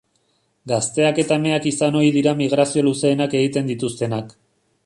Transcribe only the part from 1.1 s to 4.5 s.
eta emeak izan ohi dira migrazio luzeenak egiten dituztenak.